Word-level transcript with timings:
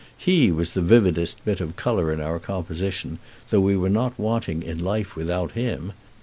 He 0.17 0.51
was 0.51 0.71
the 0.71 0.81
vividest 0.81 1.45
bit 1.45 1.61
of 1.61 1.75
color 1.75 2.11
in 2.11 2.19
our 2.19 2.39
composition, 2.39 3.19
though 3.51 3.61
we 3.61 3.77
were 3.77 3.87
not 3.87 4.17
wanting 4.17 4.63
in 4.63 4.79
life 4.79 5.15
without 5.15 5.51
him. 5.51 5.93